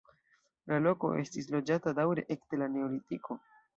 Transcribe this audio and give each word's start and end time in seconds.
La 0.69 0.79
loko 0.85 1.11
estis 1.23 1.49
loĝata 1.57 1.93
daŭre 2.01 2.25
ekde 2.37 2.61
la 2.63 2.71
neolitiko. 2.79 3.39